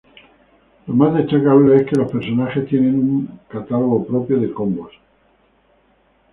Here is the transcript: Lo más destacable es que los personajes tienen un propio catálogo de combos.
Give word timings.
Lo 0.87 0.95
más 0.95 1.13
destacable 1.13 1.75
es 1.75 1.83
que 1.85 1.95
los 1.95 2.11
personajes 2.11 2.65
tienen 2.67 2.95
un 2.95 3.27
propio 3.47 3.65
catálogo 3.77 4.25
de 4.35 4.51
combos. 4.51 4.91